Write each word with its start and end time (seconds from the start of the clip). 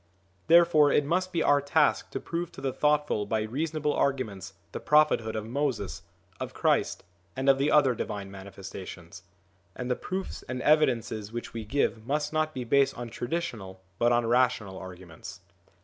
Therefore 0.47 0.91
it 0.91 1.05
must 1.05 1.31
be 1.31 1.43
our 1.43 1.61
task 1.61 2.09
to 2.09 2.19
prove 2.19 2.51
to 2.53 2.59
the 2.61 2.73
thoughtful 2.73 3.27
by 3.27 3.41
reasonable 3.43 3.93
arguments 3.93 4.53
the 4.71 4.79
prophethood 4.79 5.35
of 5.35 5.45
Moses, 5.45 6.01
of 6.39 6.55
Christ, 6.55 7.03
and 7.35 7.47
of 7.47 7.59
the 7.59 7.69
other 7.71 7.93
Divine 7.93 8.31
Manifesta 8.31 8.87
tions. 8.87 9.21
And 9.75 9.91
the 9.91 9.95
proofs 9.95 10.41
and 10.49 10.59
evidences 10.63 11.31
which 11.31 11.53
we 11.53 11.65
give 11.65 12.03
must 12.07 12.33
not 12.33 12.51
be 12.51 12.63
based 12.63 12.97
on 12.97 13.11
traditional 13.11 13.79
but 13.99 14.11
on 14.11 14.25
rational 14.25 14.79
arguments. 14.79 15.41